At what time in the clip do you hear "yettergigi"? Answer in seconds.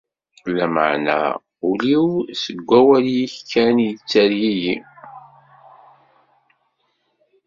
3.89-4.75